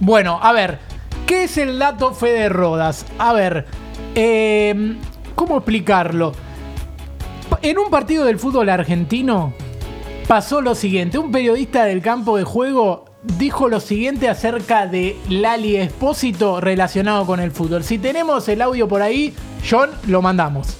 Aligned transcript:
Bueno, 0.00 0.38
a 0.42 0.52
ver, 0.52 0.78
¿qué 1.26 1.44
es 1.44 1.58
el 1.58 1.78
dato 1.78 2.14
Fede 2.14 2.48
Rodas? 2.48 3.04
A 3.18 3.34
ver, 3.34 3.66
eh, 4.14 4.96
¿cómo 5.34 5.58
explicarlo? 5.58 6.32
En 7.60 7.78
un 7.78 7.90
partido 7.90 8.24
del 8.24 8.38
fútbol 8.38 8.70
argentino 8.70 9.52
pasó 10.26 10.62
lo 10.62 10.74
siguiente. 10.74 11.18
Un 11.18 11.30
periodista 11.30 11.84
del 11.84 12.00
campo 12.00 12.38
de 12.38 12.44
juego 12.44 13.04
dijo 13.22 13.68
lo 13.68 13.80
siguiente 13.80 14.30
acerca 14.30 14.86
de 14.86 15.18
Lali 15.28 15.76
Espósito 15.76 16.62
relacionado 16.62 17.26
con 17.26 17.38
el 17.38 17.50
fútbol. 17.50 17.84
Si 17.84 17.98
tenemos 17.98 18.48
el 18.48 18.62
audio 18.62 18.88
por 18.88 19.02
ahí, 19.02 19.34
John, 19.68 19.90
lo 20.06 20.22
mandamos. 20.22 20.78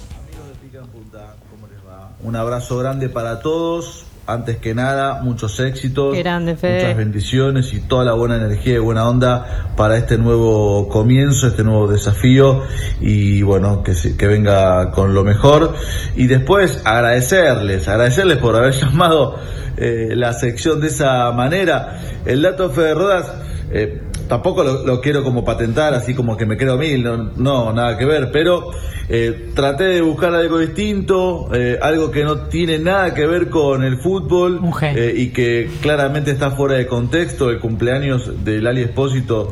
Un 2.23 2.35
abrazo 2.35 2.77
grande 2.79 3.09
para 3.09 3.39
todos. 3.41 4.05
Antes 4.27 4.57
que 4.57 4.75
nada, 4.75 5.21
muchos 5.21 5.59
éxitos, 5.59 6.15
grande, 6.15 6.53
muchas 6.53 6.95
bendiciones 6.95 7.73
y 7.73 7.81
toda 7.81 8.05
la 8.05 8.13
buena 8.13 8.35
energía 8.35 8.75
y 8.75 8.79
buena 8.79 9.09
onda 9.09 9.73
para 9.75 9.97
este 9.97 10.17
nuevo 10.17 10.87
comienzo, 10.87 11.47
este 11.47 11.63
nuevo 11.63 11.87
desafío 11.87 12.61
y 13.01 13.41
bueno, 13.41 13.83
que 13.83 14.27
venga 14.27 14.91
con 14.91 15.13
lo 15.13 15.23
mejor. 15.23 15.73
Y 16.15 16.27
después 16.27 16.81
agradecerles, 16.85 17.87
agradecerles 17.87 18.37
por 18.37 18.55
haber 18.55 18.73
llamado 18.79 19.39
eh, 19.77 20.13
la 20.15 20.33
sección 20.33 20.79
de 20.79 20.87
esa 20.87 21.31
manera. 21.31 21.99
El 22.25 22.43
dato 22.43 22.69
Fede 22.69 22.93
Rodas, 22.93 23.31
eh, 23.71 24.01
tampoco 24.31 24.63
lo, 24.63 24.85
lo 24.85 25.01
quiero 25.01 25.25
como 25.25 25.43
patentar, 25.43 25.93
así 25.93 26.13
como 26.13 26.37
que 26.37 26.45
me 26.45 26.55
creo 26.55 26.77
mil, 26.77 27.03
no, 27.03 27.17
no, 27.35 27.73
nada 27.73 27.97
que 27.97 28.05
ver, 28.05 28.31
pero 28.31 28.71
eh, 29.09 29.51
traté 29.53 29.83
de 29.83 30.01
buscar 30.01 30.33
algo 30.33 30.57
distinto, 30.57 31.49
eh, 31.53 31.77
algo 31.81 32.11
que 32.11 32.23
no 32.23 32.43
tiene 32.43 32.79
nada 32.79 33.13
que 33.13 33.27
ver 33.27 33.49
con 33.49 33.83
el 33.83 33.97
fútbol 33.97 34.61
eh, 34.83 35.13
y 35.17 35.31
que 35.31 35.69
claramente 35.81 36.31
está 36.31 36.51
fuera 36.51 36.75
de 36.75 36.87
contexto. 36.87 37.49
El 37.49 37.59
cumpleaños 37.59 38.45
de 38.45 38.61
Lali 38.61 38.83
Espósito, 38.83 39.51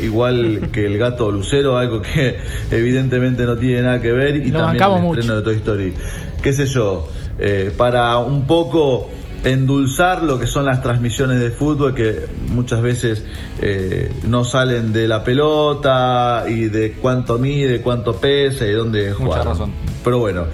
igual 0.00 0.68
que 0.72 0.86
el 0.86 0.96
gato 0.96 1.32
Lucero, 1.32 1.76
algo 1.76 2.00
que 2.00 2.36
evidentemente 2.70 3.44
no 3.46 3.56
tiene 3.56 3.82
nada 3.82 4.00
que 4.00 4.12
ver, 4.12 4.36
y 4.36 4.52
Lo 4.52 4.60
también 4.60 4.84
el 4.84 5.02
mucho. 5.02 5.18
estreno 5.18 5.40
de 5.40 5.42
Toy 5.42 5.56
Story. 5.56 5.94
¿Qué 6.40 6.52
sé 6.52 6.66
yo? 6.66 7.08
para 7.78 8.18
un 8.18 8.46
poco 8.46 9.08
endulzar 9.44 10.22
lo 10.22 10.38
que 10.38 10.46
son 10.46 10.64
las 10.66 10.82
transmisiones 10.82 11.40
de 11.40 11.50
fútbol 11.50 11.94
que 11.94 12.26
muchas 12.48 12.82
veces 12.82 13.24
eh, 13.60 14.12
no 14.26 14.44
salen 14.44 14.92
de 14.92 15.08
la 15.08 15.24
pelota 15.24 16.44
y 16.48 16.64
de 16.64 16.92
cuánto 16.92 17.38
mide, 17.38 17.80
cuánto 17.80 18.16
pesa 18.16 18.66
y 18.66 18.72
dónde 18.72 19.10
Mucha 19.10 19.24
juega. 19.24 19.44
razón. 19.44 19.72
Pero 20.04 20.18
bueno, 20.18 20.46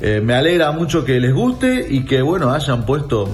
eh, 0.00 0.20
me 0.22 0.34
alegra 0.34 0.72
mucho 0.72 1.04
que 1.04 1.20
les 1.20 1.32
guste 1.32 1.86
y 1.88 2.04
que 2.04 2.22
bueno 2.22 2.52
hayan 2.52 2.84
puesto. 2.84 3.28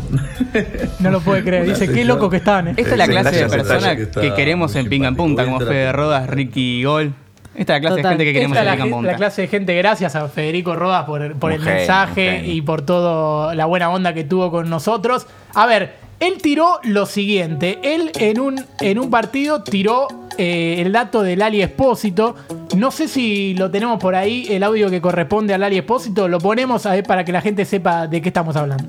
No 0.98 1.10
lo 1.10 1.20
puede 1.20 1.42
creer. 1.42 1.64
Dice, 1.66 1.90
qué 1.90 2.04
loco 2.04 2.28
que 2.30 2.36
estaban. 2.38 2.68
¿eh? 2.68 2.74
Esta 2.76 2.92
es 2.92 2.98
la 2.98 3.06
clase 3.06 3.36
de 3.36 3.48
persona 3.48 3.96
que, 3.96 4.08
que 4.08 4.34
queremos 4.34 4.74
en 4.76 4.88
Pinga 4.88 5.08
en. 5.08 5.16
Punta, 5.16 5.44
como. 5.44 5.60
Fede 5.60 5.92
Rodas, 5.92 6.28
Ricky 6.28 6.84
Gol. 6.84 7.14
Esta 7.54 7.76
es 7.76 7.82
la 7.82 7.88
clase 7.88 7.96
Total. 7.96 8.02
de 8.02 8.08
gente 8.10 8.24
que 8.24 8.32
queremos 8.32 8.56
Esta 8.56 8.72
en 8.72 8.90
la, 8.90 9.02
la 9.02 9.16
clase 9.16 9.42
de 9.42 9.48
gente, 9.48 9.76
gracias 9.76 10.14
a 10.14 10.28
Federico 10.28 10.76
Rodas 10.76 11.04
por, 11.04 11.22
el 11.22 11.34
genio, 11.34 11.58
mensaje 11.64 12.46
y 12.46 12.62
por 12.62 12.82
toda 12.82 13.54
la 13.54 13.66
buena 13.66 13.90
onda 13.90 14.14
que 14.14 14.24
tuvo 14.24 14.50
con 14.50 14.70
nosotros. 14.70 15.26
A 15.54 15.66
ver, 15.66 15.94
él 16.20 16.34
tiró 16.40 16.80
lo 16.84 17.06
siguiente. 17.06 17.78
Él 17.82 18.12
en 18.18 18.38
un, 18.40 18.64
en 18.80 18.98
un 18.98 19.10
partido 19.10 19.62
tiró 19.62 20.06
eh, 20.38 20.76
el 20.78 20.92
dato 20.92 21.22
del 21.22 21.42
Ali 21.42 21.60
Espósito. 21.62 22.36
No 22.76 22.90
sé 22.90 23.08
si 23.08 23.54
lo 23.54 23.70
tenemos 23.70 23.98
por 23.98 24.14
ahí, 24.14 24.46
el 24.50 24.62
audio 24.62 24.90
que 24.90 25.00
corresponde 25.00 25.54
al 25.54 25.62
Ali 25.62 25.78
Espósito. 25.78 26.28
Lo 26.28 26.38
ponemos 26.38 26.86
a 26.86 26.92
ver 26.92 27.04
para 27.04 27.24
que 27.24 27.32
la 27.32 27.40
gente 27.40 27.64
sepa 27.64 28.06
de 28.06 28.22
qué 28.22 28.28
estamos 28.28 28.54
hablando. 28.56 28.84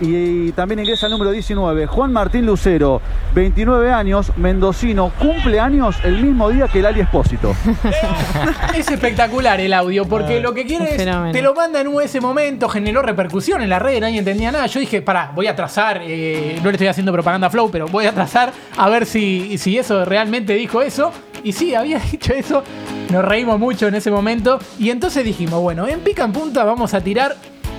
Y 0.00 0.52
también 0.52 0.80
ingresa 0.80 1.06
el 1.06 1.12
número 1.12 1.30
19, 1.32 1.86
Juan 1.86 2.12
Martín 2.12 2.46
Lucero, 2.46 3.00
29 3.34 3.90
años, 3.90 4.32
mendocino, 4.36 5.12
cumple 5.18 5.58
años 5.58 5.96
el 6.04 6.22
mismo 6.22 6.48
día 6.50 6.68
que 6.68 6.78
el 6.78 6.86
Ali 6.86 7.00
Espósito. 7.00 7.54
Es 8.76 8.88
espectacular 8.90 9.60
el 9.60 9.72
audio, 9.72 10.04
porque 10.06 10.40
lo 10.40 10.54
que 10.54 10.64
quiere 10.64 10.90
es. 10.90 10.96
fenómeno. 10.96 11.32
Te 11.32 11.42
lo 11.42 11.52
manda 11.54 11.80
en 11.80 11.88
ese 12.00 12.20
momento, 12.20 12.68
generó 12.68 13.02
repercusión 13.02 13.60
en 13.60 13.70
la 13.70 13.78
red, 13.80 14.00
nadie 14.00 14.18
entendía 14.18 14.52
nada. 14.52 14.66
Yo 14.66 14.78
dije, 14.78 15.02
pará, 15.02 15.32
voy 15.34 15.48
a 15.48 15.56
trazar, 15.56 16.00
eh, 16.04 16.58
no 16.62 16.66
le 16.66 16.72
estoy 16.72 16.86
haciendo 16.86 17.12
propaganda 17.12 17.48
a 17.48 17.50
flow, 17.50 17.70
pero 17.70 17.88
voy 17.88 18.06
a 18.06 18.12
trazar 18.12 18.52
a 18.76 18.88
ver 18.88 19.04
si, 19.04 19.58
si 19.58 19.78
eso 19.78 20.04
realmente 20.04 20.54
dijo 20.54 20.80
eso. 20.82 21.12
Y 21.42 21.52
sí, 21.52 21.74
había 21.74 21.98
dicho 22.12 22.32
eso. 22.32 22.62
Nos 23.10 23.24
reímos 23.24 23.58
mucho 23.58 23.88
en 23.88 23.96
ese 23.96 24.10
momento. 24.10 24.58
Y 24.78 24.90
entonces 24.90 25.24
dijimos, 25.24 25.60
bueno, 25.60 25.88
en 25.88 26.00
pica 26.00 26.24
en 26.24 26.32
punta 26.32 26.62
vamos 26.64 26.94
a 26.94 27.00
tirar 27.00 27.36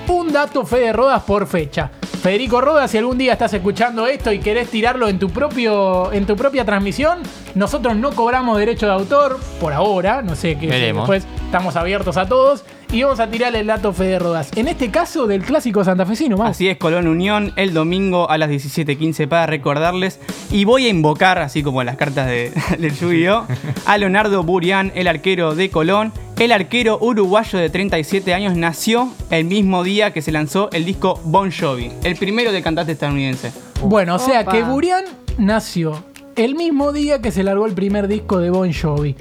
un 0.08 0.34
dato 0.34 0.66
Fede 0.66 0.92
Rodas 0.92 1.24
por 1.24 1.48
fecha. 1.48 1.92
Federico 2.22 2.60
Rodas, 2.60 2.92
si 2.92 2.98
algún 2.98 3.18
día 3.18 3.34
estás 3.34 3.54
escuchando 3.54 4.06
esto 4.06 4.34
y 4.34 4.40
querés 4.40 4.70
tirarlo 4.70 5.08
en 5.08 5.20
tu 5.20 5.30
propio 5.30 6.12
en 6.12 6.26
tu 6.26 6.36
propia 6.36 6.66
transmisión, 6.66 7.20
nosotros 7.56 7.96
no 7.96 8.12
cobramos 8.12 8.58
derecho 8.58 8.88
de 8.88 8.92
autor 8.92 9.40
por 9.62 9.72
ahora, 9.72 10.22
no 10.22 10.36
sé 10.36 10.58
qué 10.58 10.68
después 10.68 11.26
estamos 11.46 11.78
abiertos 11.78 12.18
a 12.18 12.28
todos 12.28 12.66
y 12.92 13.04
vamos 13.04 13.20
a 13.20 13.30
tirar 13.30 13.56
el 13.56 13.68
dato 13.68 13.94
Fede 13.94 14.20
Rodas. 14.20 14.52
En 14.56 14.68
este 14.68 14.90
caso 14.90 15.28
del 15.28 15.44
clásico 15.44 15.84
santafesino, 15.84 16.38
más. 16.38 16.52
Así 16.52 16.68
es, 16.68 16.78
Colón 16.78 17.08
Unión, 17.08 17.54
el 17.56 17.74
domingo 17.74 18.30
a 18.30 18.38
las 18.38 18.50
17.15 18.50 19.28
para 19.28 19.46
recordarles. 19.46 20.20
Y 20.52 20.66
voy 20.66 20.88
a 20.88 20.90
invocar, 20.90 21.38
así 21.38 21.62
como 21.62 21.82
en 21.82 21.86
las 21.86 21.98
cartas 21.98 22.28
de, 22.28 22.52
del 22.80 22.96
yu 22.98 23.46
a 23.86 23.98
Leonardo 23.98 24.44
Burián, 24.44 24.92
el 24.96 25.08
arquero 25.08 25.54
de 25.54 25.70
Colón. 25.70 26.12
El 26.40 26.54
arquero 26.54 26.98
uruguayo 27.02 27.60
de 27.60 27.70
37 27.70 28.34
años 28.34 28.56
nació 28.56 29.12
el 29.30 29.44
mismo 29.44 29.84
día 29.84 30.14
que 30.14 30.22
se 30.22 30.32
lanzó 30.32 30.70
el 30.72 30.86
disco 30.86 31.20
Bon 31.26 31.52
Jovi, 31.52 31.92
el 32.02 32.16
primero 32.16 32.54
de 32.54 32.62
cantante 32.62 32.94
estadounidense. 32.94 33.52
Bueno, 33.82 34.16
o 34.16 34.20
sea 34.20 34.42
Opa. 34.42 34.54
que 34.54 34.64
Burián 34.64 35.04
nació 35.38 36.02
el 36.38 36.56
mismo 36.56 36.94
día 36.94 37.22
que 37.22 37.32
se 37.32 37.44
largó 37.44 37.66
el 37.66 37.74
primer 37.74 38.08
disco 38.08 38.40
de 38.40 38.52
Bon 38.52 38.72
Jovi. 38.72 39.18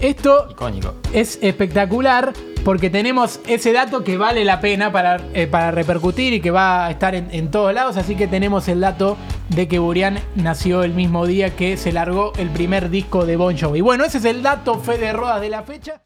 Esto 0.00 0.46
Icónico. 0.50 0.94
es 1.12 1.38
espectacular 1.42 2.32
porque 2.64 2.88
tenemos 2.88 3.40
ese 3.46 3.74
dato 3.74 4.02
que 4.02 4.16
vale 4.16 4.42
la 4.44 4.60
pena 4.62 4.90
para, 4.90 5.20
eh, 5.34 5.46
para 5.46 5.72
repercutir 5.72 6.32
y 6.32 6.40
que 6.40 6.50
va 6.50 6.86
a 6.86 6.90
estar 6.90 7.14
en, 7.14 7.28
en 7.32 7.50
todos 7.50 7.74
lados. 7.74 7.98
Así 7.98 8.16
que 8.16 8.28
tenemos 8.28 8.66
el 8.68 8.80
dato 8.80 9.18
de 9.50 9.68
que 9.68 9.78
Burián 9.78 10.20
nació 10.36 10.84
el 10.84 10.94
mismo 10.94 11.26
día 11.26 11.54
que 11.54 11.76
se 11.76 11.92
largó 11.92 12.32
el 12.38 12.48
primer 12.48 12.88
disco 12.88 13.26
de 13.26 13.36
Bon 13.36 13.56
Jovi. 13.58 13.82
Bueno, 13.82 14.04
ese 14.04 14.16
es 14.18 14.24
el 14.24 14.42
dato 14.42 14.78
Fede 14.78 15.12
Rodas 15.12 15.42
de 15.42 15.50
la 15.50 15.62
fecha. 15.64 16.00